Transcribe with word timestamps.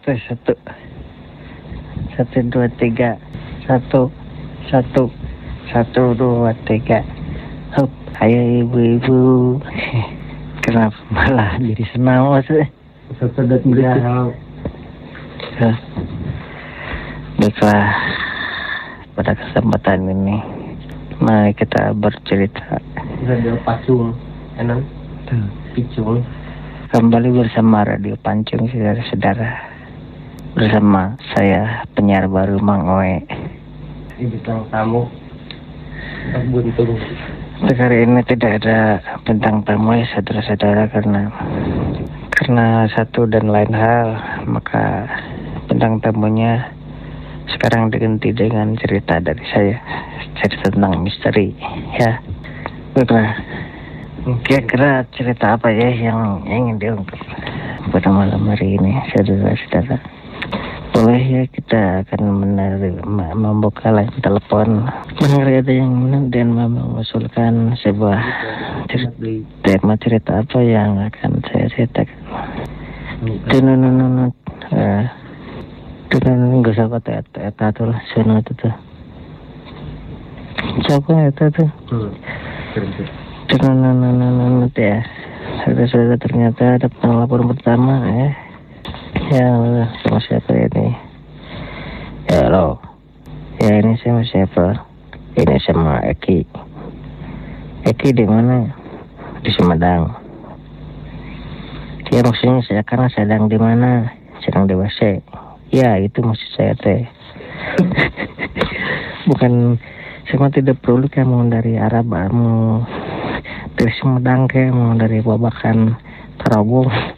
tes 0.00 0.16
satu 0.24 0.56
satu 2.16 2.36
dua 2.48 2.68
tiga 2.80 3.20
satu 3.68 4.08
satu 4.72 5.12
satu 5.68 6.16
dua 6.16 6.56
tiga 6.64 7.04
Hup, 7.76 7.92
ayo 8.18 8.66
ibu-ibu 8.66 9.60
kenapa 10.64 10.96
malah 11.12 11.54
jadi 11.60 11.84
senang 11.92 12.32
maksudnya 12.32 12.66
Satu 13.18 13.42
tiga. 13.44 13.90
Ya. 15.60 15.70
Baiklah, 17.36 17.90
pada 19.18 19.32
kesempatan 19.34 20.06
ini 20.08 20.38
mari 21.20 21.52
kita 21.52 21.92
bercerita 21.92 22.80
Radio 23.26 23.58
Pacung. 23.66 24.14
Enak. 24.56 24.80
Tuh. 25.28 25.46
Picung. 25.74 26.24
kembali 26.90 27.30
bersama 27.30 27.86
Radio 27.86 28.18
Pancung 28.18 28.66
saudara-saudara 28.66 29.69
bersama 30.50 31.14
saya 31.34 31.86
penyiar 31.94 32.26
baru 32.26 32.58
Mang 32.58 32.82
Oe. 32.90 33.22
Ini 34.18 34.26
bintang 34.34 34.66
tamu. 34.74 35.06
Buntung. 36.50 36.98
Untuk 37.60 37.76
hari 37.76 38.08
ini 38.08 38.20
tidak 38.26 38.64
ada 38.64 38.98
bintang 39.22 39.62
tamu 39.62 39.94
ya 39.94 40.06
saudara-saudara 40.16 40.90
karena 40.90 41.30
karena 42.34 42.88
satu 42.90 43.28
dan 43.28 43.52
lain 43.52 43.70
hal 43.70 44.16
maka 44.48 45.06
bintang 45.68 46.00
tamunya 46.00 46.72
sekarang 47.52 47.92
diganti 47.92 48.32
dengan 48.32 48.74
cerita 48.80 49.20
dari 49.20 49.44
saya 49.52 49.76
cerita 50.40 50.72
tentang 50.72 51.04
misteri 51.04 51.52
ya 52.00 52.18
baiklah 52.96 53.36
kira-kira 54.48 55.04
cerita 55.12 55.60
apa 55.60 55.68
ya 55.68 55.92
yang 55.92 56.42
ingin 56.48 56.80
diungkap 56.80 57.20
pada 57.92 58.08
malam 58.08 58.40
hari 58.48 58.80
ini 58.80 58.98
saudara-saudara 59.12 60.19
boleh 61.00 61.24
ya 61.24 61.42
kita 61.48 62.04
akan 62.04 62.44
menarik, 62.44 63.00
membuka 63.32 63.88
line 63.88 64.12
telepon 64.20 64.84
mengenai 65.16 65.64
ada 65.64 65.72
yang 65.72 66.28
dan 66.28 66.52
mengusulkan 66.52 67.72
sebuah 67.80 68.20
cerita, 68.84 69.16
tema 69.64 69.96
cerita 69.96 70.44
apa 70.44 70.60
yang 70.60 71.00
akan 71.00 71.40
saya 71.48 71.72
ceritakan 71.72 72.20
Tunununun 76.12 76.60
gak 76.60 76.74
usah 76.76 76.92
kata 76.92 77.10
eta 77.24 77.38
eta 77.48 77.66
tuh 77.72 77.86
lah, 77.88 78.00
itu 78.44 78.52
tuh. 78.60 78.74
Siapa 80.84 81.32
eta 81.32 81.48
tuh? 81.48 81.70
Hmm. 81.88 82.12
Itu 84.68 84.80
ya. 84.84 85.00
Ternyata 86.20 86.76
ada 86.76 86.92
penelpon 86.92 87.56
pertama 87.56 88.04
ya. 88.04 88.49
Ya 89.30 89.46
Allah, 89.46 89.86
sama 90.02 90.18
siapa 90.26 90.50
ini? 90.50 90.90
Ya 92.26 92.50
halo. 92.50 92.82
Ya 93.62 93.78
ini 93.78 93.94
sama 94.02 94.26
siapa? 94.26 94.82
Ini 95.38 95.54
sama 95.62 96.02
Eki. 96.02 96.42
Eki 97.86 98.10
di 98.10 98.26
mana? 98.26 98.74
Di 99.38 99.54
Sumedang. 99.54 100.18
Ya 102.10 102.26
maksudnya 102.26 102.58
saya 102.66 102.82
karena 102.82 103.06
sedang 103.14 103.46
di 103.46 103.54
mana? 103.54 104.10
Sedang 104.42 104.66
WC. 104.66 105.22
Ya 105.70 105.94
itu 106.02 106.26
maksud 106.26 106.50
saya 106.58 106.74
teh. 106.74 107.06
Bukan 109.30 109.78
saya 110.26 110.50
tidak 110.50 110.82
perlu 110.82 111.06
kamu 111.06 111.54
dari 111.54 111.78
Arab 111.78 112.10
mau 112.34 112.82
dari 113.78 113.94
Sumedang 113.94 114.50
mau 114.74 114.98
dari 114.98 115.22
Babakan 115.22 115.94
Tarogong. 116.42 117.09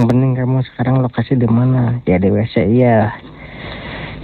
Yang 0.00 0.16
penting 0.16 0.32
kamu 0.32 0.64
sekarang 0.64 1.04
lokasi 1.04 1.36
di 1.36 1.44
mana? 1.44 2.00
Ya 2.08 2.16
di 2.16 2.32
WC 2.32 2.72
iya. 2.72 3.20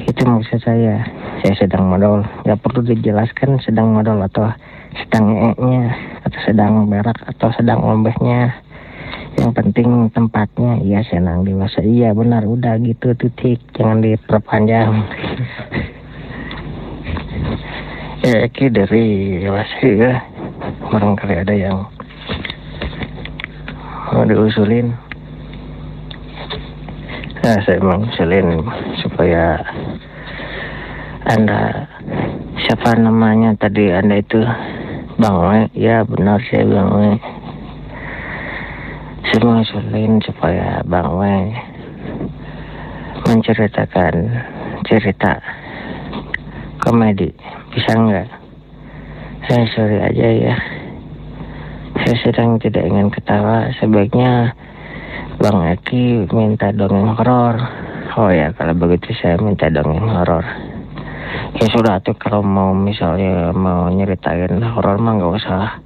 Itu 0.08 0.24
maksud 0.24 0.64
saya. 0.64 1.04
Saya 1.44 1.52
sedang 1.52 1.92
modal. 1.92 2.24
Gak 2.48 2.64
perlu 2.64 2.80
dijelaskan 2.80 3.60
sedang 3.60 3.92
modal 3.92 4.24
atau 4.24 4.56
sedang 4.96 5.52
nya 5.60 5.92
atau 6.24 6.40
sedang 6.48 6.88
berak 6.88 7.20
atau 7.28 7.52
sedang 7.60 7.84
lombehnya 7.84 8.56
yang 9.36 9.52
penting 9.52 10.08
tempatnya 10.16 10.80
iya 10.80 11.04
senang 11.04 11.44
dewasa 11.44 11.84
iya 11.84 12.16
benar 12.16 12.48
udah 12.48 12.80
gitu 12.80 13.12
titik 13.12 13.60
jangan 13.76 14.00
diperpanjang 14.00 15.04
ya 18.24 18.48
Eki 18.48 18.72
dari 18.72 19.04
dewasa 19.44 19.84
ya 19.84 20.24
barangkali 20.88 21.34
ada 21.44 21.52
yang 21.52 21.84
mau 24.16 24.24
diusulin 24.24 24.96
nah 27.46 27.62
saya 27.62 27.78
mengusulin 27.78 28.58
supaya 28.98 29.54
anda 31.30 31.86
siapa 32.58 32.98
namanya 32.98 33.54
tadi 33.54 33.94
anda 33.94 34.18
itu? 34.18 34.42
Bang 35.14 35.38
We 35.46 35.70
ya 35.78 36.02
benar 36.02 36.42
saya 36.50 36.66
Bang 36.66 36.90
We 36.90 37.22
saya 39.30 39.40
mengusulin 39.46 40.18
supaya 40.26 40.82
Bang 40.90 41.14
We 41.22 41.54
menceritakan 43.30 44.14
cerita 44.82 45.38
komedi. 46.82 47.30
Bisa 47.70 47.94
nggak? 47.94 48.26
Saya 49.46 49.64
sorry 49.70 49.98
aja 50.02 50.28
ya. 50.50 50.56
Saya 51.94 52.16
sedang 52.26 52.58
tidak 52.58 52.90
ingin 52.90 53.06
ketawa. 53.14 53.70
Sebaiknya 53.78 54.50
Bang 55.36 55.68
Eki 55.68 56.24
minta 56.32 56.72
dongeng 56.72 57.12
horor. 57.12 57.60
Oh 58.16 58.32
ya 58.32 58.56
kalau 58.56 58.72
begitu 58.72 59.12
saya 59.20 59.36
minta 59.36 59.68
dongeng 59.68 60.08
horor. 60.08 60.40
Ya 61.60 61.66
sudah 61.68 62.00
tuh 62.00 62.16
kalau 62.16 62.40
mau 62.40 62.72
misalnya 62.72 63.52
mau 63.52 63.84
nyeritain 63.92 64.56
horor 64.64 64.96
mah 64.96 65.12
nggak 65.20 65.34
usah. 65.36 65.84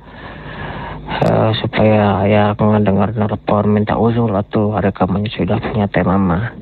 Eh, 1.10 1.50
supaya 1.58 2.22
ya 2.30 2.54
aku 2.54 2.62
ngedengar 2.62 3.10
nelpon 3.18 3.74
minta 3.74 3.98
usul 3.98 4.30
atau 4.30 4.70
ada 4.78 4.94
kamunya 4.94 5.26
sudah 5.34 5.58
punya 5.58 5.90
tema 5.90 6.14
mah. 6.14 6.54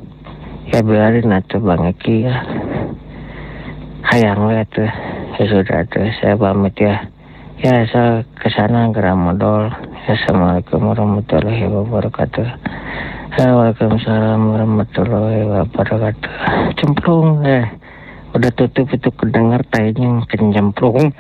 Ya 0.73 0.81
biarin 0.81 1.29
atuh 1.29 1.61
bang 1.61 1.93
Eki 1.93 2.25
ya. 2.25 2.41
Hayang 4.09 4.49
we 4.49 4.65
tuh. 4.73 4.89
Ya 5.37 5.45
sudah 5.45 5.85
tuh 5.93 6.09
saya 6.25 6.41
pamit 6.41 6.73
ya. 6.81 7.05
Ya 7.61 7.85
saya 7.93 8.25
ke 8.41 8.49
sana 8.49 8.89
gerak 8.97 9.13
modal 9.13 9.77
assalamualaikum 10.09 10.89
warahmatullahi 10.89 11.69
wabarakatuh. 11.69 12.49
Ya, 13.37 13.53
Waalaikumsalam 13.53 14.41
warahmatullahi 14.41 15.45
wabarakatuh. 15.45 16.33
Cemplung 16.81 17.45
eh. 17.45 17.69
Udah 18.33 18.49
tutup 18.57 18.89
itu 18.89 19.13
kedengar 19.13 19.61
tayanya 19.69 20.25
kencemplung 20.33 21.13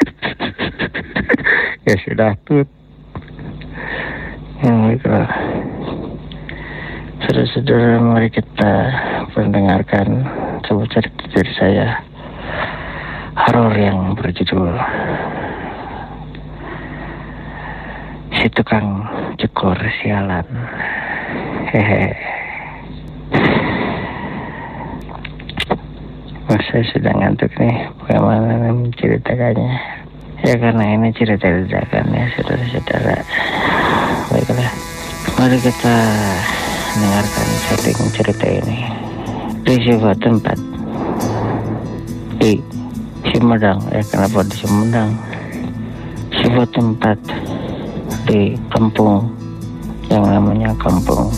ya 1.88 1.96
sudah 2.04 2.36
tut. 2.44 2.68
Ya 4.60 4.68
baiklah. 4.68 5.28
Saudara-saudara 7.24 8.04
mari 8.04 8.28
kita 8.28 8.72
mendengarkan 9.32 10.28
sebuah 10.68 10.88
cerita 10.92 11.24
dari 11.32 11.52
saya. 11.56 11.88
Horor 13.32 13.72
yang 13.80 14.12
berjudul 14.12 14.76
si 18.38 18.46
tukang 18.54 19.02
cukur 19.34 19.74
sialan 19.98 20.46
hehe 21.74 22.14
saya 26.68 26.84
sudah 26.92 27.12
ngantuk 27.16 27.48
nih. 27.56 27.88
Bagaimana 28.04 28.72
menceritakannya? 28.72 29.72
Ya 30.44 30.54
karena 30.60 30.84
ini 30.94 31.08
cerita 31.16 31.48
dadakan 31.48 32.06
ya 32.12 32.24
saudara-saudara. 32.36 33.16
Baiklah, 34.28 34.72
mari 35.40 35.58
kita 35.64 35.96
dengarkan 36.92 37.48
setting 37.66 38.00
cerita 38.12 38.46
ini 38.46 38.78
di 39.64 39.74
sebuah 39.80 40.16
tempat 40.20 40.58
di 42.36 42.60
Sumedang. 43.32 43.80
Ya 43.88 44.04
kenapa 44.04 44.44
di 44.44 44.54
Sumedang? 44.60 45.10
Sebuah 46.36 46.68
tempat 46.68 47.18
di 48.28 48.52
kampung 48.68 49.24
yang 50.12 50.20
namanya 50.20 50.68
Kampung 50.76 51.32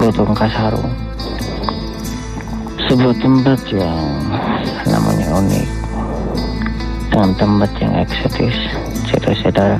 Lutung 0.00 0.32
Kasarung 0.32 0.88
sebuah 2.88 3.12
tempat 3.20 3.60
yang 3.68 4.00
namanya 4.88 5.36
unik 5.36 5.68
dengan 7.12 7.30
tempat 7.36 7.70
yang 7.84 7.92
eksotis 8.00 8.56
saudara-saudara 9.12 9.76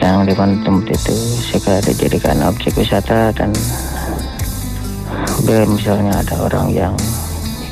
yang 0.00 0.24
di 0.24 0.32
mana 0.40 0.56
tempat 0.64 0.96
itu 0.96 1.16
segera 1.52 1.84
dijadikan 1.84 2.40
objek 2.48 2.72
wisata 2.72 3.28
dan 3.36 3.52
bila 5.44 5.68
misalnya 5.68 6.16
ada 6.16 6.40
orang 6.40 6.72
yang 6.72 6.94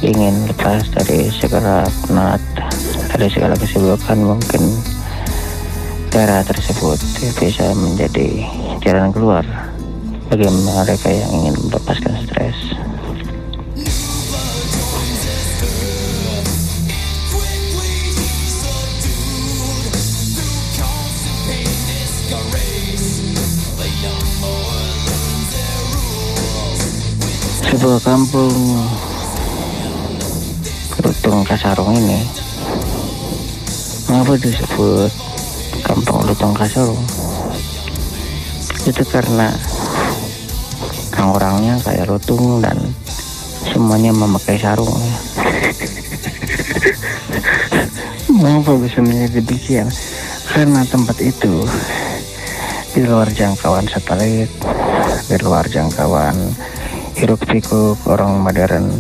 ingin 0.05 0.37
lepas 0.53 0.85
dari 0.93 1.33
segala 1.33 1.89
penat 2.05 2.45
dari 3.09 3.33
segala 3.33 3.57
kesibukan 3.57 4.21
mungkin 4.21 5.00
daerah 6.11 6.43
tersebut 6.43 6.99
bisa 7.39 7.71
menjadi 7.71 8.43
jalan 8.83 9.15
keluar 9.15 9.47
bagi 10.27 10.51
mereka 10.51 11.07
yang 11.07 11.31
ingin 11.31 11.55
melepaskan 11.71 12.15
stres. 12.27 12.59
Sebuah 27.71 28.03
kampung 28.03 28.51
Lutung 31.01 31.47
Kasarung 31.47 31.95
ini 31.97 32.27
Mengapa 34.11 34.35
disebut 34.37 35.30
kampung 35.91 36.23
Lutung 36.23 36.55
Kasarung? 36.55 37.03
Itu 38.87 39.03
karena 39.11 39.51
orang-orangnya 41.19 41.83
kayak 41.83 42.07
lutung 42.07 42.63
dan 42.63 42.79
semuanya 43.67 44.15
memakai 44.15 44.55
sarung 44.55 44.91
ya. 44.91 45.17
Mengapa 48.31 48.79
bisa 48.79 49.03
menjadi 49.03 49.43
demikian? 49.43 49.89
Karena 50.51 50.87
tempat 50.87 51.19
itu 51.23 51.67
di 52.95 53.03
luar 53.07 53.27
jangkauan 53.31 53.87
satelit, 53.91 54.51
di 55.27 55.37
luar 55.43 55.67
jangkauan 55.67 56.35
hiruk 57.19 57.47
pikuk 57.47 57.99
orang 58.07 58.43
modern. 58.43 58.91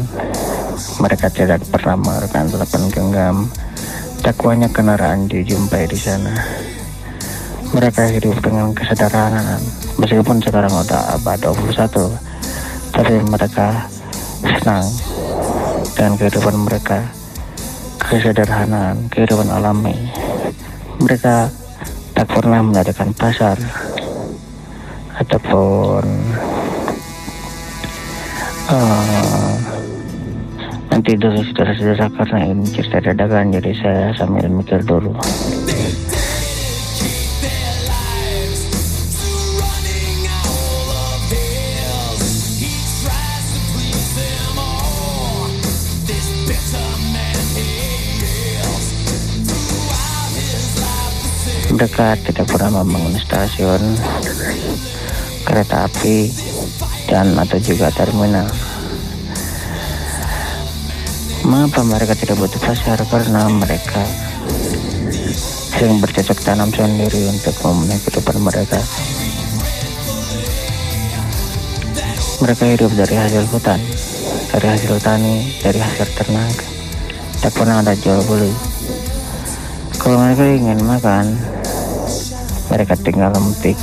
Mereka 0.98 1.30
tidak 1.34 1.62
pernah 1.70 1.96
menggunakan 1.98 2.46
telepon 2.50 2.82
genggam. 2.90 3.36
Tak 4.20 4.36
banyak 4.38 4.70
kendaraan 4.74 5.26
dijumpai 5.26 5.88
di 5.88 5.96
sana. 5.96 6.69
Mereka 7.70 8.02
hidup 8.18 8.42
dengan 8.42 8.74
kesederhanaan. 8.74 9.62
Meskipun 9.94 10.42
sekarang 10.42 10.74
udah 10.74 11.14
abad 11.14 11.38
21, 11.38 12.10
tapi 12.90 13.14
mereka 13.30 13.86
senang 14.42 14.86
dengan 15.94 16.14
kehidupan 16.18 16.56
mereka. 16.66 17.06
Kesederhanaan, 18.02 19.06
kehidupan 19.06 19.54
alami. 19.54 19.94
Mereka 20.98 21.46
tak 22.10 22.26
pernah 22.26 22.58
mendirikan 22.58 23.14
pasar 23.14 23.54
ataupun 25.20 26.04
uh, 28.66 29.54
nanti 30.90 31.12
dulu 31.14 31.38
saudara-saudara 31.44 32.08
karena 32.18 32.38
ini 32.50 32.64
cerita 32.72 32.98
dadakan 32.98 33.54
jadi 33.56 33.72
saya 33.78 34.04
sambil 34.16 34.48
mikir 34.48 34.80
dulu 34.82 35.14
mereka 51.80 52.12
tidak 52.28 52.44
pernah 52.44 52.84
membangun 52.84 53.16
stasiun 53.16 53.80
kereta 55.48 55.88
api 55.88 56.28
dan 57.08 57.32
atau 57.40 57.56
juga 57.56 57.88
terminal. 57.88 58.44
Mengapa 61.40 61.80
mereka 61.80 62.12
tidak 62.20 62.36
butuh 62.36 62.60
pasar 62.60 63.00
karena 63.08 63.48
mereka 63.48 64.04
sering 65.72 66.04
bercocok 66.04 66.36
tanam 66.44 66.68
sendiri 66.68 67.32
untuk 67.32 67.56
memenuhi 67.64 67.96
kehidupan 68.04 68.36
mereka. 68.44 68.76
Mereka 72.44 72.76
hidup 72.76 72.92
dari 72.92 73.16
hasil 73.16 73.48
hutan 73.56 73.80
dari 74.52 74.66
hasil 74.68 75.00
tani 75.00 75.48
dari 75.64 75.80
hasil 75.80 76.12
ternak. 76.12 76.60
Tak 77.40 77.56
pernah 77.56 77.80
ada 77.80 77.96
jual 77.96 78.20
beli. 78.28 78.52
Kalau 79.96 80.20
mereka 80.20 80.44
ingin 80.44 80.84
makan 80.84 81.49
mereka 82.70 82.94
tinggal 82.94 83.34
memetik 83.34 83.74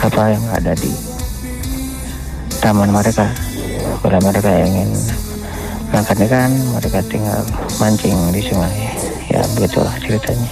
apa 0.00 0.32
yang 0.32 0.44
ada 0.56 0.72
di 0.72 0.90
taman 2.64 2.88
mereka. 2.88 3.28
Kalau 4.00 4.20
mereka 4.24 4.50
ingin 4.64 4.90
makan 5.92 6.18
ikan 6.24 6.50
mereka 6.72 6.98
tinggal 7.04 7.44
mancing 7.76 8.16
di 8.32 8.40
sungai. 8.40 8.74
Ya 9.28 9.44
begitulah 9.54 9.92
ceritanya. 10.00 10.50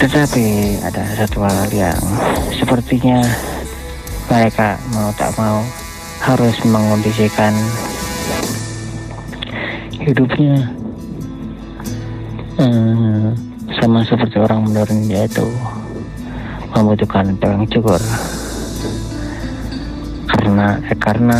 Tetapi 0.00 0.80
ada 0.82 1.02
satu 1.14 1.44
hal 1.46 1.68
yang 1.70 2.00
sepertinya 2.56 3.20
mereka 4.26 4.80
mau 4.96 5.12
tak 5.14 5.30
mau 5.38 5.62
harus 6.20 6.56
mengondisikan 6.64 7.52
hidupnya. 10.00 10.72
Hmm, 12.60 13.32
sama 13.78 14.02
seperti 14.02 14.42
orang 14.42 14.66
modern 14.66 15.06
yaitu 15.06 15.46
membutuhkan 16.74 17.30
tukang 17.38 17.66
cukur. 17.70 18.02
Karena 20.26 20.78
eh, 20.82 20.98
karena 20.98 21.38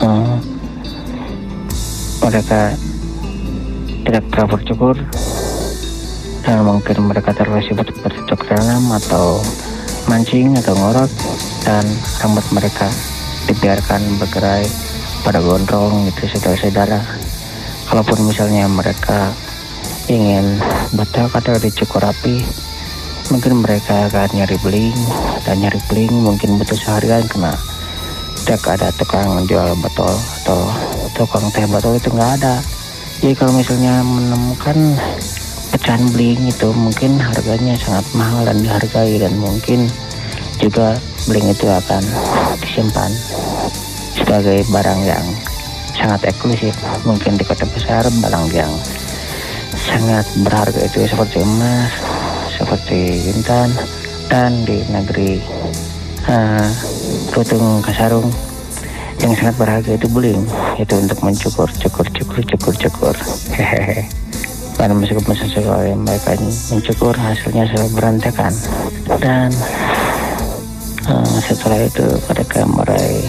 uh, 0.00 0.36
mereka 2.24 2.72
tidak 4.04 4.24
pernah 4.32 4.48
bercukur 4.48 4.96
dan 6.44 6.60
mungkin 6.60 6.96
mereka 7.08 7.32
sibuk 7.64 7.88
bercocok 8.04 8.40
tanam 8.48 8.84
atau 8.92 9.40
mancing 10.08 10.52
atau 10.60 10.76
ngorok 10.76 11.08
dan 11.64 11.84
rambut 12.20 12.44
mereka 12.52 12.88
dibiarkan 13.48 14.00
bergerai 14.20 14.68
pada 15.24 15.40
gondrong 15.40 16.04
itu 16.08 16.28
saudara-saudara. 16.36 17.00
Kalaupun 17.88 18.28
misalnya 18.28 18.68
mereka 18.68 19.32
ingin 20.08 20.60
betul 20.92 21.26
atau 21.32 21.56
dicukur 21.56 22.04
rapi 22.04 22.44
mungkin 23.32 23.64
mereka 23.64 24.08
akan 24.12 24.28
nyari 24.36 24.56
beling. 24.60 24.98
Dan 25.44 25.60
nyari 25.60 25.80
beling 25.88 26.12
mungkin 26.12 26.60
butuh 26.60 26.76
seharian 26.76 27.24
kena. 27.28 27.52
Tidak 28.44 28.60
ada 28.60 28.92
tukang 28.96 29.48
jual 29.48 29.72
botol 29.80 30.12
atau 30.42 30.68
tukang 31.16 31.48
teh 31.52 31.64
botol 31.64 31.96
itu 31.96 32.12
nggak 32.12 32.32
ada. 32.40 32.60
Jadi 33.24 33.32
kalau 33.40 33.52
misalnya 33.56 34.04
menemukan 34.04 34.76
pecahan 35.72 36.04
beling 36.12 36.44
itu 36.46 36.68
mungkin 36.76 37.16
harganya 37.16 37.74
sangat 37.80 38.04
mahal 38.12 38.44
dan 38.44 38.60
dihargai 38.60 39.16
dan 39.16 39.32
mungkin 39.40 39.88
juga 40.60 40.94
beling 41.26 41.50
itu 41.50 41.66
akan 41.66 42.04
disimpan 42.62 43.10
sebagai 44.14 44.62
barang 44.70 45.00
yang 45.02 45.24
sangat 45.98 46.30
eksklusif 46.30 46.76
mungkin 47.02 47.34
di 47.34 47.44
kota 47.48 47.66
besar 47.66 48.06
barang 48.06 48.46
yang 48.54 48.70
sangat 49.74 50.26
berharga 50.40 50.80
itu 50.86 51.06
seperti 51.06 51.42
emas 51.42 51.92
seperti 52.54 53.34
intan 53.34 53.68
dan 54.30 54.62
di 54.64 54.80
negeri 54.88 55.42
uh, 56.30 56.66
Lutung 57.34 57.82
Kasarung. 57.82 58.30
Yang 59.22 59.40
sangat 59.40 59.56
berharga 59.56 59.90
itu 59.94 60.06
beling 60.10 60.42
itu 60.76 60.94
untuk 60.98 61.18
mencukur 61.22 61.68
cukur 61.70 62.06
cukur 62.12 62.40
cukur 62.44 62.74
cukur. 62.76 63.14
Hehehe. 63.54 64.04
Karena 64.74 64.94
meskipun 64.98 65.38
sesuai 65.38 65.94
mereka 65.96 66.34
mencukur 66.74 67.14
hasilnya 67.14 67.64
selalu 67.70 67.90
berantakan. 67.94 68.52
Dan 69.22 69.48
uh, 71.08 71.36
setelah 71.40 71.78
itu 71.86 72.04
mereka 72.26 72.66
mulai 72.66 73.22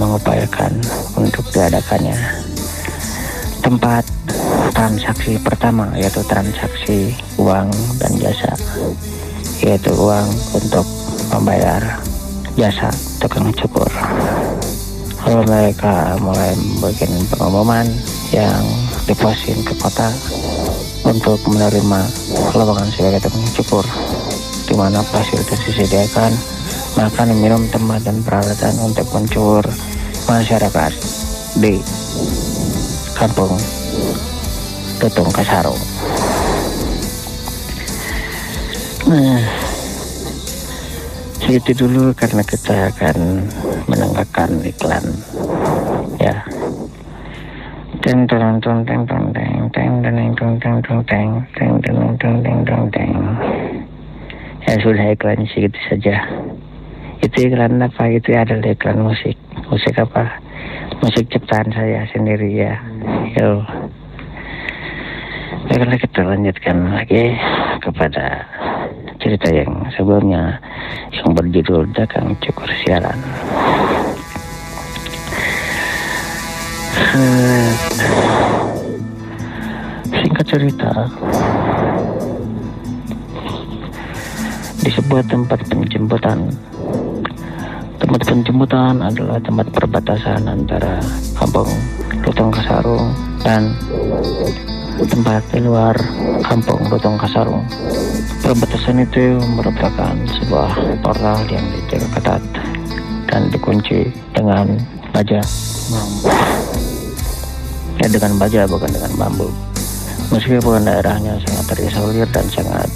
mengupayakan 0.00 0.72
untuk 1.18 1.44
diadakannya. 1.52 2.16
Tempat 3.62 4.04
transaksi 4.78 5.34
pertama 5.42 5.90
yaitu 5.98 6.22
transaksi 6.30 7.10
uang 7.34 7.66
dan 7.98 8.14
jasa 8.14 8.54
yaitu 9.58 9.90
uang 9.90 10.30
untuk 10.54 10.86
membayar 11.34 11.98
jasa 12.54 12.86
tukang 13.18 13.50
cukur. 13.58 13.90
Lalu 15.26 15.42
mereka 15.50 16.14
mulai 16.22 16.54
membuat 16.54 16.94
pengumuman 17.26 17.86
yang 18.30 18.62
diposting 19.10 19.66
ke 19.66 19.74
kota 19.82 20.14
untuk 21.02 21.42
menerima 21.50 22.00
lowongan 22.54 22.86
sebagai 22.94 23.26
tukang 23.26 23.50
cukur 23.58 23.84
di 24.70 24.78
mana 24.78 25.02
fasilitas 25.02 25.58
disediakan 25.66 26.30
makan 26.94 27.34
minum 27.34 27.66
tempat 27.66 28.06
dan 28.06 28.22
peralatan 28.22 28.78
untuk 28.78 29.10
mencukur 29.10 29.66
masyarakat 30.30 30.92
di 31.58 31.82
kampung 33.18 33.58
Tutung 34.98 35.30
Kasarung. 35.30 35.78
Nah, 39.06 39.40
segitu 41.48 41.86
dulu 41.86 42.12
karena 42.12 42.44
kita 42.44 42.92
akan 42.92 43.46
mendengarkan 43.88 44.60
iklan 44.68 45.00
ya 46.20 46.44
teng 48.04 48.28
teng 48.28 48.60
teng 48.60 48.84
teng 48.84 49.02
teng 49.08 49.24
teng 49.32 49.62
teng 49.72 49.92
teng 50.04 50.34
teng 50.36 50.54
teng 50.60 50.76
teng 50.82 51.00
teng 51.08 51.30
teng 51.56 51.72
teng 51.80 52.00
teng 52.20 52.36
teng 52.44 52.58
teng 52.68 52.84
teng 52.92 53.12
ya 54.68 54.74
sudah 54.84 55.06
iklan 55.14 55.40
segitu 55.48 55.80
saja 55.88 56.28
itu 57.24 57.48
iklan 57.48 57.80
apa 57.80 58.12
itu 58.12 58.36
adalah 58.36 58.68
iklan 58.68 59.00
musik 59.08 59.40
musik 59.72 59.96
apa 59.96 60.42
musik 61.00 61.32
ciptaan 61.32 61.72
saya 61.72 62.04
sendiri 62.12 62.60
ya 62.60 62.76
yo 63.40 63.64
Baiklah 65.78 66.02
kita 66.02 66.26
lanjutkan 66.26 66.90
lagi 66.90 67.38
kepada 67.78 68.42
cerita 69.22 69.46
yang 69.46 69.86
sebelumnya 69.94 70.58
yang 71.14 71.30
berjudul 71.30 71.86
Dagang 71.94 72.34
Cukur 72.42 72.66
Siaran. 72.82 73.14
Eh, 77.14 77.70
Singkat 80.18 80.46
cerita, 80.50 80.90
di 84.82 84.90
sebuah 84.90 85.22
tempat 85.30 85.62
penjemputan. 85.70 86.50
Tempat 88.02 88.20
penjemputan 88.26 88.98
adalah 88.98 89.38
tempat 89.46 89.70
perbatasan 89.70 90.42
antara 90.42 90.98
kampung 91.38 91.70
Lutong 92.26 92.50
Kasarung 92.50 93.14
dan 93.46 93.78
tempat 95.06 95.46
di 95.54 95.62
luar 95.62 95.94
kampung 96.42 96.82
Lutong 96.90 97.14
Kasarung. 97.14 97.62
Perbatasan 98.42 99.06
itu 99.06 99.38
merupakan 99.54 100.16
sebuah 100.40 100.98
portal 101.04 101.38
yang 101.46 101.62
dijaga 101.70 102.08
ketat 102.18 102.42
dan 103.30 103.46
dikunci 103.52 104.10
dengan 104.34 104.74
baja 105.14 105.38
bambu. 105.92 106.30
Ya 107.98 108.06
dengan 108.10 108.32
baja 108.40 108.60
bukan 108.66 108.90
dengan 108.90 109.12
bambu. 109.14 109.48
Meskipun 110.34 110.82
daerahnya 110.82 111.38
sangat 111.46 111.64
terisolir 111.76 112.26
dan 112.34 112.46
sangat 112.50 112.90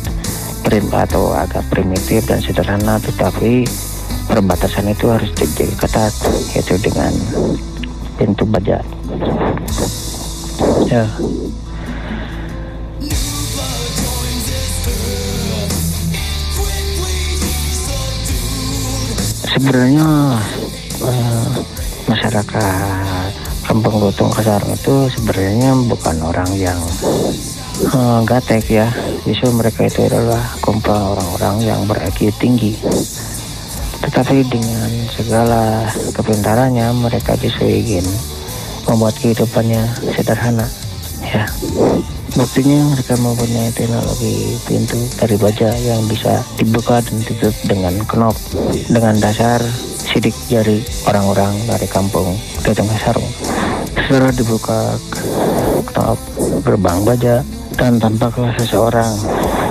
prim 0.66 0.87
atau 0.90 1.35
agak 1.35 1.62
primitif 1.71 2.26
dan 2.26 2.38
sederhana, 2.42 2.99
tetapi 2.99 3.66
perbatasan 4.26 4.90
itu 4.90 5.11
harus 5.11 5.30
dijaga 5.35 5.87
ketat, 5.87 6.12
yaitu 6.54 6.75
dengan 6.82 7.12
pintu 8.18 8.47
baja. 8.47 8.78
Ya, 10.87 11.09
sebenarnya 19.52 20.06
eh, 21.04 21.49
masyarakat 22.09 23.30
Kampung 23.62 24.02
Lutung 24.02 24.28
Kasarung 24.28 24.75
itu 24.75 25.09
sebenarnya 25.16 25.73
bukan 25.87 26.16
orang 26.25 26.50
yang 26.56 26.80
eh, 27.87 28.21
gatek 28.26 28.64
ya. 28.68 28.88
Justru 29.23 29.54
mereka 29.54 29.87
itu 29.87 30.09
adalah 30.09 30.42
kumpulan 30.61 31.14
orang-orang 31.16 31.56
yang 31.62 31.80
ber-IQ 31.87 32.35
tinggi. 32.37 32.75
Tetapi 34.02 34.42
dengan 34.50 34.90
segala 35.14 35.87
kepintarannya 36.11 36.90
mereka 36.90 37.38
justru 37.38 37.71
ingin 37.71 38.02
membuat 38.90 39.14
kehidupannya 39.23 39.94
sederhana 40.11 40.66
ya 41.23 41.47
Buktinya 42.33 42.97
mereka 42.97 43.12
mempunyai 43.21 43.69
teknologi 43.77 44.57
pintu 44.65 44.97
dari 45.21 45.37
baja 45.37 45.69
yang 45.85 46.01
bisa 46.09 46.41
dibuka 46.57 47.05
dan 47.05 47.21
ditutup 47.21 47.53
dengan 47.69 47.93
knop 48.09 48.33
dengan 48.89 49.21
dasar 49.21 49.61
sidik 50.01 50.33
jari 50.49 50.81
orang-orang 51.05 51.53
dari 51.69 51.85
kampung 51.93 52.33
Datang 52.65 52.89
Sarung. 53.05 53.29
Setelah 54.09 54.33
dibuka 54.33 54.97
knop 55.93 56.17
gerbang 56.65 57.05
baja 57.05 57.45
dan 57.77 58.01
tampaklah 58.01 58.57
seseorang 58.57 59.12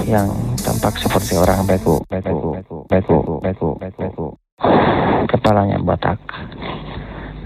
yang 0.06 0.30
tampak 0.62 1.02
seperti 1.02 1.42
orang 1.42 1.66
beku, 1.66 1.98
beku, 2.14 2.62
beku, 2.62 2.78
beku, 2.86 3.30
beku, 3.42 3.70
beku. 3.98 4.28
Kepalanya 5.34 5.82
botak 5.82 6.22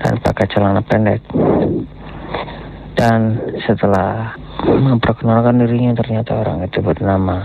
dan 0.03 0.19
pakai 0.19 0.45
celana 0.51 0.83
pendek. 0.83 1.23
Dan 2.95 3.39
setelah 3.63 4.35
memperkenalkan 4.63 5.59
dirinya 5.59 5.99
ternyata 5.99 6.31
orang 6.39 6.63
itu 6.63 6.79
bernama 6.79 7.43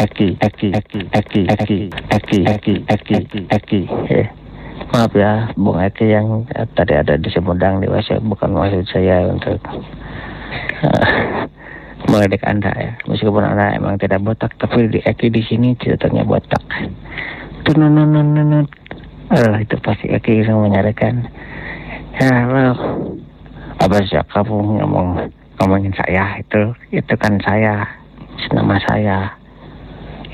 Eki 0.00 0.40
Eki 0.40 0.68
Eki 0.72 1.00
Eki 1.12 1.42
Eki 1.52 1.80
Eki 2.08 2.38
Eki 2.48 2.74
Eki 2.88 3.40
Eki 3.52 3.80
eh, 4.08 4.26
maaf 4.90 5.12
ya 5.12 5.52
Bung 5.54 5.76
Eki 5.76 6.06
yang 6.08 6.48
eh, 6.56 6.64
tadi 6.72 6.96
ada 6.96 7.20
di 7.20 7.28
Sumedang 7.28 7.84
di 7.84 7.86
WC 7.92 8.24
bukan 8.24 8.56
maksud 8.56 8.88
saya 8.88 9.28
untuk 9.28 9.60
uh, 10.80 11.44
meledek 12.08 12.42
anda 12.48 12.72
ya 12.72 12.92
meskipun 13.04 13.44
anda 13.44 13.76
emang 13.76 14.00
tidak 14.00 14.24
botak 14.24 14.56
tapi 14.56 14.88
di 14.88 15.04
Eki 15.04 15.28
di 15.28 15.42
sini 15.44 15.76
ceritanya 15.76 16.24
botak 16.24 16.64
tunununununun 17.68 18.64
uh, 19.28 19.56
itu 19.60 19.76
pasti 19.84 20.08
Eki 20.08 20.48
yang 20.48 20.64
menyarikan 20.64 21.28
ya 22.16 22.72
apa 23.74 23.96
sih 24.06 24.16
kamu 24.32 24.80
ngomong 24.80 25.08
ngomongin 25.64 25.96
saya 25.96 26.36
itu 26.44 26.76
itu 26.92 27.14
kan 27.16 27.40
saya 27.40 27.88
nama 28.52 28.76
saya. 28.84 29.32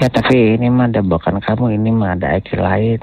Ya 0.02 0.10
tapi 0.10 0.58
ini 0.58 0.66
mah 0.66 0.90
ada 0.90 1.06
bukan 1.06 1.38
kamu 1.38 1.78
ini 1.78 1.94
mah 1.94 2.18
ada 2.18 2.34
IQ 2.34 2.58
lain. 2.58 2.99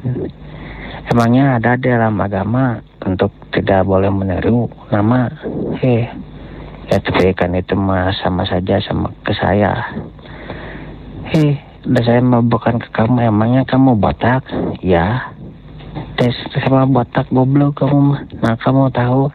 Emangnya 1.08 1.56
ada 1.56 1.80
dalam 1.80 2.20
agama 2.20 2.84
untuk 3.08 3.32
tidak 3.56 3.88
boleh 3.88 4.12
meniru 4.12 4.68
nama? 4.92 5.32
Eh 5.80 6.04
ya 6.92 7.00
tapi 7.00 7.32
kan 7.32 7.56
itu 7.56 7.80
mah 7.80 8.12
sama 8.20 8.44
saja 8.44 8.76
sama 8.84 9.08
ke 9.24 9.32
saya. 9.32 9.88
Eh 11.32 11.56
dan 11.88 12.04
saya 12.04 12.20
mau 12.20 12.44
bukan 12.44 12.76
ke 12.84 12.92
kamu 12.92 13.24
emangnya 13.32 13.64
kamu 13.64 13.96
botak? 13.96 14.44
Ya 14.84 15.32
tes 16.20 16.36
sama 16.60 16.84
botak 16.84 17.32
goblok 17.32 17.80
kamu 17.80 17.98
mah. 18.04 18.22
Nah 18.44 18.60
kamu 18.60 18.92
tahu 18.92 19.32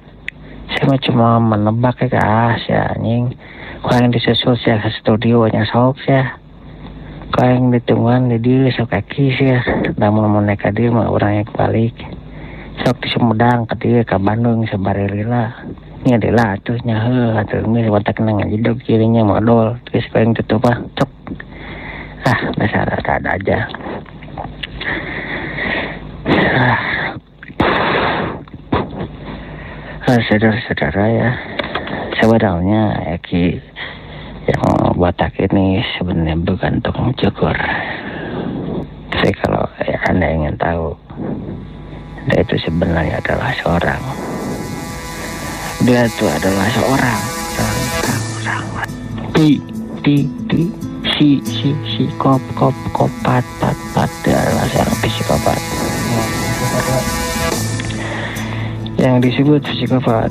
saya 0.73 0.97
cuma 1.05 1.37
menebak 1.37 2.01
ya 2.05 2.09
guys 2.09 2.63
ya 2.69 2.93
anjing. 2.97 3.37
Yang 3.83 4.09
disusul 4.17 4.55
sih 4.57 4.73
ke 4.73 4.91
studio 5.03 5.49
nya 5.51 5.67
sok 5.69 6.01
ya. 6.09 6.39
Yang 7.37 7.83
ditungguan 7.83 8.31
di 8.31 8.39
dia 8.41 8.73
sok 8.73 8.93
kaki 8.95 9.25
sih 9.37 9.49
ya. 9.53 9.61
Namun 10.01 10.29
mau 10.33 10.41
naik 10.41 10.65
dia 10.73 10.89
mah 10.89 11.13
orang 11.13 11.43
yang 11.43 11.49
balik 11.53 11.97
sok 12.81 13.05
di 13.05 13.09
Sumedang 13.13 13.69
ke 13.69 13.75
dia 13.79 14.01
ke 14.03 14.17
Bandung 14.17 14.65
sebarilila 14.65 15.53
ini 16.03 16.19
adalah 16.19 16.59
tuh 16.67 16.75
nyahe 16.83 17.39
atau 17.47 17.63
ini 17.63 17.87
watak 17.87 18.19
nang 18.19 18.43
hidup 18.51 18.75
kirinya 18.83 19.23
modal. 19.23 19.79
Terus 19.87 20.11
yang 20.11 20.35
tutup 20.35 20.67
ah 20.67 20.83
cok. 20.99 21.11
Ah 22.27 22.39
dasar 22.59 22.91
ada 22.91 23.39
aja. 23.39 23.71
Ah 26.59 27.02
saudara-saudara 30.03 31.05
ya 31.15 31.31
sebenarnya 32.19 32.83
Eki 33.19 33.63
yang 34.51 34.63
Batak 34.99 35.39
ini 35.39 35.79
sebenarnya 35.99 36.35
bukan 36.43 36.83
tukang 36.83 37.15
cukur. 37.15 37.55
Tapi 39.11 39.31
kalau 39.39 39.63
ya, 39.87 39.99
anda 40.11 40.27
ingin 40.27 40.55
tahu 40.59 40.95
dia 42.27 42.43
itu 42.43 42.55
sebenarnya 42.67 43.19
adalah 43.23 43.51
seorang. 43.63 44.03
Dia 45.83 46.07
itu 46.07 46.27
adalah 46.27 46.67
seorang. 46.71 47.21
Seorang 47.55 48.23
sangat 48.43 48.89
di 49.35 49.59
di 50.03 50.17
di 50.51 50.63
si 51.19 51.39
si 51.47 51.71
si 51.87 52.05
kop 52.19 52.43
kop 52.59 52.75
kop 52.95 53.11
pat 53.23 53.43
pat 53.59 53.79
pat 53.95 54.11
dia 54.23 54.39
adalah 54.39 54.67
seorang 54.71 54.97
psikopat 55.03 55.59
yang 59.03 59.19
disebut 59.19 59.59
psikopat. 59.67 60.31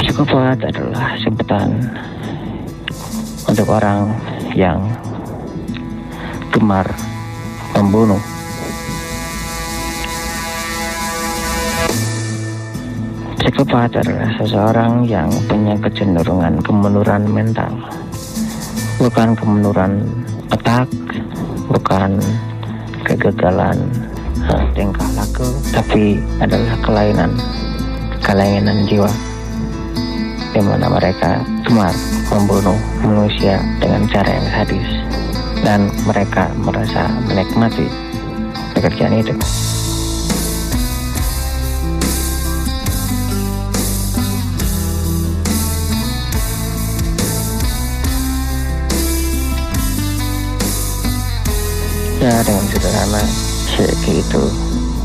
Psikopat 0.00 0.56
adalah 0.64 1.12
sebutan 1.20 1.76
untuk 3.44 3.68
orang 3.68 4.16
yang 4.56 4.80
gemar 6.48 6.88
membunuh. 7.76 8.16
Psikopat 13.36 14.00
adalah 14.00 14.32
seseorang 14.40 15.04
yang 15.04 15.28
punya 15.52 15.76
kecenderungan 15.76 16.64
kemunduran 16.64 17.28
mental. 17.28 17.76
Bukan 18.96 19.36
kemunduran 19.36 20.00
otak, 20.48 20.88
bukan 21.68 22.16
kegagalan 23.04 23.76
tingkah 24.72 25.08
laku 25.12 25.44
tapi 25.74 26.16
adalah 26.40 26.76
kelainan. 26.80 27.32
Kelainan 28.24 28.88
jiwa. 28.88 29.10
Di 30.54 30.60
mana 30.64 30.88
mereka 30.88 31.44
gemar 31.66 31.92
membunuh 32.32 32.76
manusia 33.04 33.60
dengan 33.82 34.08
cara 34.08 34.30
yang 34.32 34.48
sadis. 34.52 34.90
Dan 35.60 35.92
mereka 36.08 36.48
merasa 36.62 37.10
menikmati 37.28 37.84
pekerjaan 38.72 39.20
itu. 39.20 39.34
Ya 52.18 52.34
dengan 52.42 52.64
sederhana 52.66 53.22
si 53.78 53.86
Eki 53.86 54.12
itu 54.18 54.42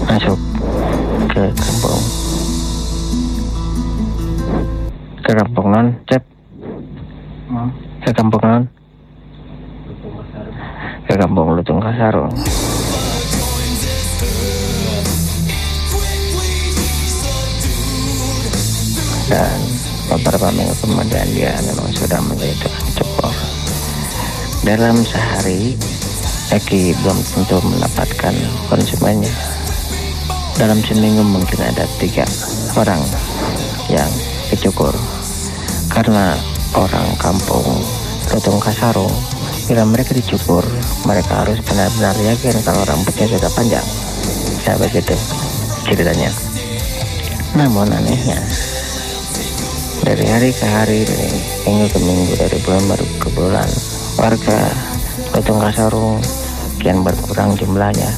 masuk 0.10 0.39
ke 1.30 1.46
kampung. 1.53 2.01
Ke 5.22 5.32
kampung 5.38 5.68
non 5.70 5.88
cep 6.10 6.24
ke 8.01 8.10
kampung 8.10 8.42
non 8.42 8.63
ke 11.06 11.13
kampung 11.13 11.53
Lutung 11.53 11.77
Kasarung 11.77 12.34
dan 19.30 19.60
beberapa 20.10 20.50
minggu 20.50 20.75
kemudian 20.82 21.27
dia 21.32 21.53
memang 21.62 21.89
sudah 21.94 22.20
menjadi 22.25 22.53
tukang 22.58 22.89
cukur 22.98 23.36
dalam 24.65 24.98
sehari 25.06 25.77
Eki 26.54 26.94
belum 27.02 27.18
tentu 27.26 27.58
mendapatkan 27.66 28.36
konsumennya. 28.70 29.34
Dalam 30.54 30.78
seminggu 30.86 31.26
mungkin 31.26 31.66
ada 31.66 31.90
tiga 31.98 32.22
orang 32.78 33.02
yang 33.90 34.06
dicukur. 34.54 34.94
Karena 35.90 36.38
orang 36.78 37.10
kampung 37.18 37.82
Lutung 38.30 38.62
Kasarung 38.62 39.10
bila 39.66 39.82
mereka 39.82 40.14
dicukur 40.14 40.62
mereka 41.10 41.42
harus 41.42 41.58
benar-benar 41.66 42.14
yakin 42.22 42.54
kalau 42.62 42.86
rambutnya 42.86 43.26
sudah 43.34 43.52
panjang. 43.58 43.88
Ya 44.62 44.78
begitu 44.78 45.18
ceritanya. 45.90 46.30
Namun 47.58 47.90
anehnya 47.90 48.38
dari 50.06 50.26
hari 50.30 50.54
ke 50.54 50.70
hari 50.70 51.02
dari 51.02 51.34
minggu 51.66 51.88
ke 51.90 51.98
minggu 51.98 52.34
dari 52.38 52.58
bulan 52.62 52.84
baru 52.94 53.06
ke 53.18 53.30
bulan 53.34 53.70
warga 54.22 54.70
Lutung 55.34 55.58
Kasarung 55.58 56.22
kian 56.84 57.00
berkurang 57.00 57.56
jumlahnya. 57.56 58.12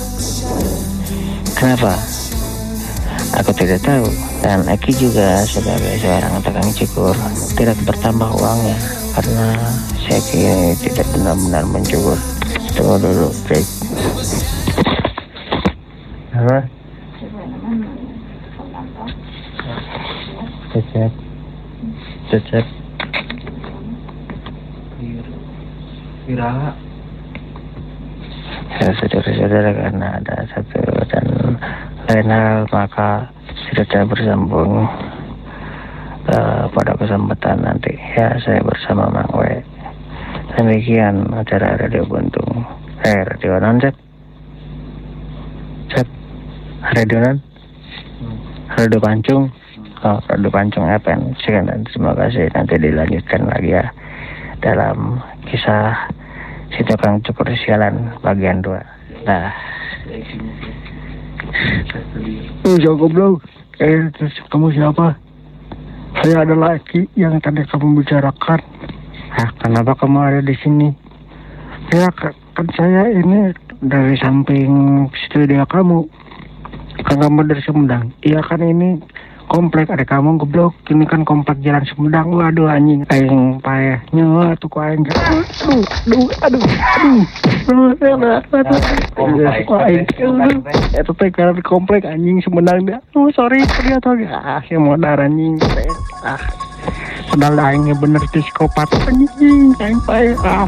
Kenapa? 1.53 1.93
Aku 3.38 3.53
tidak 3.53 3.77
tahu. 3.86 4.10
Dan 4.41 4.65
Eki 4.65 5.05
juga 5.05 5.45
sebagai 5.45 6.01
seorang 6.01 6.41
tukang 6.41 6.69
cukur 6.74 7.13
tidak 7.53 7.77
bertambah 7.86 8.29
uangnya. 8.41 8.77
Karena 9.13 9.53
Eki 10.10 10.39
ini 10.41 10.69
tidak 10.81 11.05
benar-benar 11.13 11.63
mencukur. 11.69 12.17
Tunggu 12.74 12.98
dulu 12.98 13.29
break 13.45 13.67
apa 16.36 16.67
cecep. 20.75 21.12
Cecep. 22.27 22.65
Bir. 26.27 26.85
Ya 28.75 28.91
saudara-saudara 29.00 29.72
karena 29.72 30.08
ada 30.20 30.36
satu 30.51 30.84
dan 31.08 31.25
lain 32.12 32.27
hal 32.27 32.67
maka 32.70 33.32
sudah 33.72 34.03
bersambung 34.03 34.84
eh, 36.27 36.63
pada 36.70 36.91
kesempatan 37.00 37.63
nanti. 37.63 37.96
Ya 38.20 38.36
saya 38.44 38.60
bersama 38.60 39.08
Mang 39.08 39.32
We 39.32 39.63
demikian 40.55 41.32
acara 41.36 41.79
Radio 41.79 42.03
Buntung. 42.08 42.67
Eh 43.03 43.22
Radio 43.24 43.60
Non 43.60 43.79
Cep. 43.79 43.96
Cep. 45.91 46.08
Radio 46.96 47.17
Non. 47.24 47.38
Radio 48.75 49.00
Pancung? 49.00 49.44
Oh, 50.03 50.20
Radio 50.27 50.50
Pancung 50.51 50.86
FM 50.86 51.34
sekian 51.39 51.72
dan 51.72 51.88
terima 51.88 52.12
kasih. 52.13 52.51
Nanti 52.51 52.75
dilanjutkan 52.77 53.48
lagi 53.48 53.72
ya 53.72 53.86
dalam 54.60 55.24
kisah 55.48 56.12
si 56.75 56.84
tukang 56.84 57.20
cukur 57.22 57.48
sialan 57.58 58.13
bagian 58.20 58.60
2 58.60 59.25
nah 59.25 59.50
Jangan 62.65 62.98
goblok. 62.98 63.45
Eh, 63.78 64.10
terus 64.12 64.34
kamu 64.49 64.73
siapa? 64.73 65.15
Saya 66.19 66.41
adalah 66.41 66.76
Eki 66.76 67.12
yang 67.15 67.38
tadi 67.39 67.63
kamu 67.63 68.02
bicarakan. 68.02 68.60
ah 69.36 69.49
kenapa 69.60 69.99
kamu 69.99 70.17
ada 70.21 70.39
di 70.39 70.56
sini 70.56 70.95
Ya, 71.91 72.08
ka- 72.10 72.34
kan 72.56 72.67
saya 72.73 73.12
ini 73.12 73.52
dari 73.80 74.15
samping 74.17 75.06
studio 75.28 75.63
kamu. 75.67 76.08
Kan 77.04 77.17
kamu 77.19 77.45
dari 77.45 77.62
Sumedang. 77.62 78.10
Iya 78.19 78.41
kan 78.41 78.60
ini 78.60 78.97
komplek 79.47 79.89
ada 79.89 80.05
kamu 80.05 80.41
goblok. 80.41 80.73
Ini 80.89 81.05
kan 81.08 81.23
komplek 81.23 81.62
Jalan 81.62 81.86
Sumedang. 81.88 82.34
Waduh 82.34 82.69
anjing. 82.69 83.05
Aing 83.10 83.62
payahnya 83.62 84.55
tuh 84.60 84.69
ku 84.69 84.79
aing. 84.81 85.05
Aduh, 85.08 85.43
aduh, 85.65 85.84
aduh, 86.05 86.29
aduh. 86.45 86.63
Aduh, 87.65 87.97
aduh, 87.97 88.41
aduh. 88.53 88.79
Aduh. 89.17 90.62
Itu 90.95 91.12
teh 91.17 91.29
karena 91.34 91.62
komplek 91.62 92.05
anjing 92.05 92.41
Sumedang 92.41 92.86
dia. 92.86 92.99
Oh, 93.17 93.29
sorry, 93.34 93.62
sorry 93.73 93.95
atau 93.95 94.17
ah, 94.29 94.62
yang 94.69 94.86
modar 94.86 95.21
anjing. 95.21 95.58
Ah. 96.21 96.39
Padahal 97.25 97.58
aingnya 97.73 97.97
bener 97.97 98.21
psikopat 98.29 98.89
anjing. 99.10 99.73
Aing 99.81 99.99
payah. 100.05 100.38
Ah. 100.45 100.67